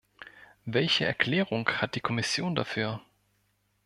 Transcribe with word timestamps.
Welche 0.65 1.05
Erklärung 1.05 1.69
hat 1.69 1.93
die 1.93 1.99
Kommission 2.01 2.55
dafür? 2.55 3.01